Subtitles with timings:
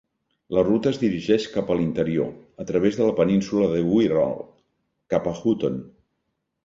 [0.57, 2.31] La ruta es dirigeix cap a l'interior,
[2.63, 4.35] a través de la península de Wirral,
[5.15, 5.79] cap a Hooton.